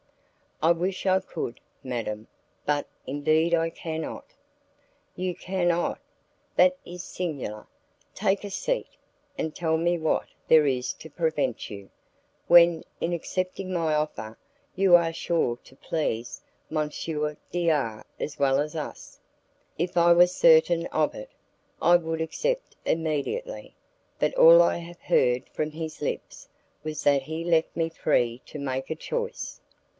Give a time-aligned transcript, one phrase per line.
[0.63, 2.27] "I wish I could, madam,
[2.65, 4.25] but indeed I cannot."
[5.15, 5.99] "You cannot?
[6.55, 7.67] That is singular.
[8.15, 8.87] Take a seat,
[9.39, 11.89] and tell me what there is to prevent you,
[12.47, 14.37] when, in accepting my offer,
[14.75, 16.41] you are sure to please
[16.71, 16.89] M.
[17.51, 19.19] D R as well as us."
[19.79, 21.29] "If I were certain of it,
[21.81, 23.75] I would accept immediately;
[24.19, 26.49] but all I have heard from his lips
[26.83, 29.59] was that he left me free to make a choice."